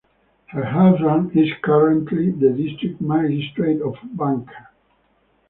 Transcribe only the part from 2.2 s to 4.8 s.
the District Magistrate of Banka.